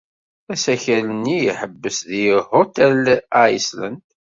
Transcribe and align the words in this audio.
Asakal-nni 0.53 1.37
iḥebbes 1.49 1.97
deg 2.09 2.25
Hotel 2.51 3.03
Iceland. 3.55 4.03